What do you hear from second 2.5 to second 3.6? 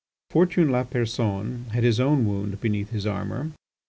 beneath his armour.